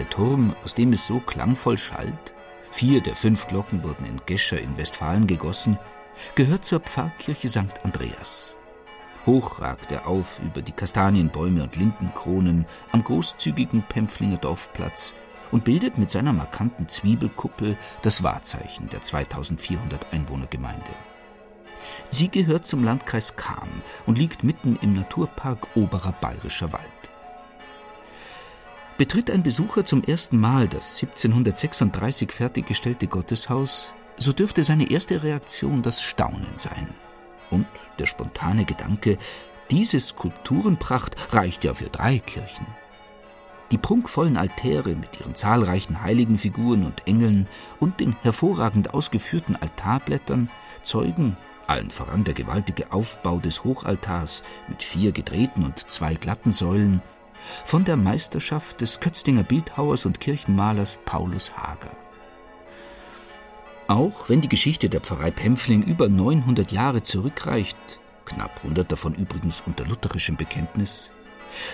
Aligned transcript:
Der 0.00 0.08
Turm, 0.08 0.56
aus 0.64 0.74
dem 0.74 0.94
es 0.94 1.06
so 1.06 1.20
klangvoll 1.20 1.76
schallt, 1.76 2.32
vier 2.70 3.02
der 3.02 3.14
fünf 3.14 3.46
Glocken 3.48 3.84
wurden 3.84 4.06
in 4.06 4.18
Gescher 4.24 4.58
in 4.58 4.78
Westfalen 4.78 5.26
gegossen, 5.26 5.78
gehört 6.34 6.64
zur 6.64 6.80
Pfarrkirche 6.80 7.50
St. 7.50 7.84
Andreas. 7.84 8.56
Hoch 9.26 9.60
ragt 9.60 9.92
er 9.92 10.06
auf 10.06 10.40
über 10.42 10.62
die 10.62 10.72
Kastanienbäume 10.72 11.62
und 11.62 11.76
Lindenkronen 11.76 12.64
am 12.92 13.04
großzügigen 13.04 13.82
Pempflinger 13.82 14.38
Dorfplatz 14.38 15.14
und 15.50 15.64
bildet 15.64 15.98
mit 15.98 16.10
seiner 16.10 16.32
markanten 16.32 16.88
Zwiebelkuppel 16.88 17.76
das 18.00 18.22
Wahrzeichen 18.22 18.88
der 18.88 19.02
2400 19.02 20.14
Einwohnergemeinde. 20.14 20.92
Sie 22.08 22.30
gehört 22.30 22.66
zum 22.66 22.84
Landkreis 22.84 23.34
Cham 23.36 23.68
und 24.06 24.16
liegt 24.16 24.44
mitten 24.44 24.76
im 24.80 24.94
Naturpark 24.94 25.68
Oberer 25.76 26.12
Bayerischer 26.12 26.72
Wald. 26.72 27.10
Betritt 29.00 29.30
ein 29.30 29.42
Besucher 29.42 29.86
zum 29.86 30.04
ersten 30.04 30.36
Mal 30.36 30.68
das 30.68 31.00
1736 31.02 32.32
fertiggestellte 32.32 33.06
Gotteshaus, 33.06 33.94
so 34.18 34.34
dürfte 34.34 34.62
seine 34.62 34.90
erste 34.90 35.22
Reaktion 35.22 35.80
das 35.80 36.02
Staunen 36.02 36.54
sein. 36.56 36.86
Und 37.48 37.66
der 37.98 38.04
spontane 38.04 38.66
Gedanke, 38.66 39.16
diese 39.70 39.98
Skulpturenpracht 39.98 41.16
reicht 41.32 41.64
ja 41.64 41.72
für 41.72 41.88
drei 41.88 42.18
Kirchen. 42.18 42.66
Die 43.70 43.78
prunkvollen 43.78 44.36
Altäre 44.36 44.94
mit 44.94 45.18
ihren 45.18 45.34
zahlreichen 45.34 46.02
Heiligenfiguren 46.02 46.84
und 46.84 47.06
Engeln 47.06 47.48
und 47.78 48.00
den 48.00 48.14
hervorragend 48.20 48.92
ausgeführten 48.92 49.56
Altarblättern 49.56 50.50
zeugen, 50.82 51.38
allen 51.66 51.88
voran 51.88 52.24
der 52.24 52.34
gewaltige 52.34 52.92
Aufbau 52.92 53.38
des 53.38 53.64
Hochaltars 53.64 54.42
mit 54.68 54.82
vier 54.82 55.12
gedrehten 55.12 55.64
und 55.64 55.90
zwei 55.90 56.16
glatten 56.16 56.52
Säulen, 56.52 57.00
von 57.64 57.84
der 57.84 57.96
Meisterschaft 57.96 58.80
des 58.80 59.00
Kötztinger 59.00 59.42
Bildhauers 59.42 60.06
und 60.06 60.20
Kirchenmalers 60.20 60.98
Paulus 61.04 61.52
Hager. 61.56 61.96
Auch 63.88 64.28
wenn 64.28 64.40
die 64.40 64.48
Geschichte 64.48 64.88
der 64.88 65.00
Pfarrei 65.00 65.30
Pempfling 65.30 65.82
über 65.82 66.08
900 66.08 66.70
Jahre 66.70 67.02
zurückreicht, 67.02 67.76
knapp 68.24 68.60
100 68.62 68.90
davon 68.90 69.14
übrigens 69.14 69.62
unter 69.66 69.84
lutherischem 69.84 70.36
Bekenntnis, 70.36 71.12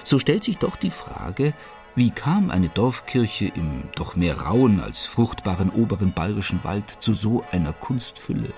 so 0.02 0.18
stellt 0.18 0.44
sich 0.44 0.58
doch 0.58 0.76
die 0.76 0.90
Frage, 0.90 1.52
wie 1.94 2.10
kam 2.10 2.50
eine 2.50 2.68
Dorfkirche 2.68 3.46
im 3.46 3.84
doch 3.94 4.16
mehr 4.16 4.40
rauen 4.40 4.80
als 4.80 5.04
fruchtbaren 5.04 5.70
oberen 5.70 6.12
bayerischen 6.12 6.62
Wald 6.62 6.90
zu 6.90 7.14
so 7.14 7.44
einer 7.50 7.72
Kunstfülle? 7.72 8.52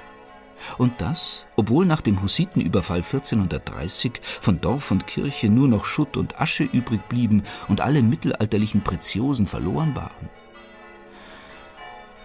Und 0.76 1.00
das, 1.00 1.44
obwohl 1.56 1.86
nach 1.86 2.00
dem 2.00 2.22
Hussitenüberfall 2.22 2.98
1430 2.98 4.20
von 4.40 4.60
Dorf 4.60 4.90
und 4.90 5.06
Kirche 5.06 5.48
nur 5.48 5.68
noch 5.68 5.84
Schutt 5.84 6.16
und 6.16 6.40
Asche 6.40 6.64
übrig 6.64 7.08
blieben 7.08 7.42
und 7.68 7.80
alle 7.80 8.02
mittelalterlichen 8.02 8.82
Preziosen 8.82 9.46
verloren 9.46 9.94
waren. 9.96 10.28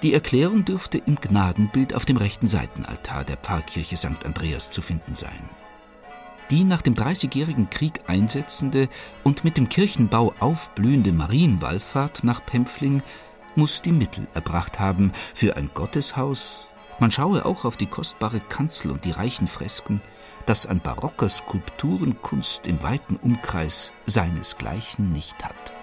Die 0.04 0.14
Erklärung 0.14 0.66
dürfte 0.66 0.98
im 0.98 1.16
Gnadenbild 1.16 1.94
auf 1.94 2.06
dem 2.06 2.18
rechten 2.18 2.46
Seitenaltar 2.46 3.24
der 3.24 3.38
Pfarrkirche 3.38 3.96
St. 3.96 4.26
Andreas 4.26 4.70
zu 4.70 4.82
finden 4.82 5.14
sein. 5.14 5.50
Die 6.52 6.66
nach 6.66 6.82
dem 6.82 6.94
Dreißigjährigen 6.94 7.70
Krieg 7.70 8.02
einsetzende 8.08 8.90
und 9.24 9.46
mit 9.46 9.56
dem 9.56 9.70
Kirchenbau 9.70 10.34
aufblühende 10.42 11.14
Marienwallfahrt 11.14 12.26
nach 12.26 12.46
Pempfling 12.46 13.02
muss 13.56 13.82
die 13.82 13.94
Mittel 13.94 14.28
erbracht 14.34 14.78
haben 14.80 15.14
für 15.34 15.56
ein 15.56 15.70
Gotteshaus, 15.74 16.68
man 17.04 17.12
schaue 17.12 17.46
auch 17.46 17.66
auf 17.66 17.76
die 17.76 17.86
kostbare 17.86 18.40
Kanzel 18.40 18.90
und 18.90 19.04
die 19.04 19.12
reichen 19.12 19.50
Fresken, 19.50 20.00
das 20.46 20.66
an 20.66 20.80
barocker 20.80 21.28
Skulpturenkunst 21.28 22.66
im 22.66 22.82
weiten 22.82 23.18
Umkreis 23.18 23.92
seinesgleichen 24.06 25.12
nicht 25.12 25.44
hat. 25.44 25.74